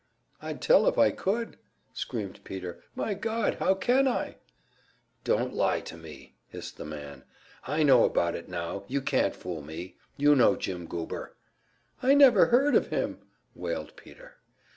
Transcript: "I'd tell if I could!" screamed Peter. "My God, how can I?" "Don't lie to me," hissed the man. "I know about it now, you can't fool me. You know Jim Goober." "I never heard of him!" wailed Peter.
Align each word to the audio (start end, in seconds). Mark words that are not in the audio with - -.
"I'd 0.41 0.63
tell 0.63 0.87
if 0.87 0.97
I 0.97 1.11
could!" 1.11 1.59
screamed 1.93 2.43
Peter. 2.43 2.79
"My 2.95 3.13
God, 3.13 3.57
how 3.59 3.75
can 3.75 4.07
I?" 4.07 4.37
"Don't 5.23 5.53
lie 5.53 5.79
to 5.81 5.95
me," 5.95 6.33
hissed 6.47 6.77
the 6.77 6.85
man. 6.85 7.23
"I 7.67 7.83
know 7.83 8.03
about 8.03 8.33
it 8.33 8.49
now, 8.49 8.83
you 8.87 8.99
can't 8.99 9.35
fool 9.35 9.61
me. 9.61 9.97
You 10.17 10.35
know 10.35 10.55
Jim 10.55 10.87
Goober." 10.87 11.35
"I 12.01 12.15
never 12.15 12.47
heard 12.47 12.73
of 12.75 12.87
him!" 12.87 13.19
wailed 13.53 13.95
Peter. 13.95 14.37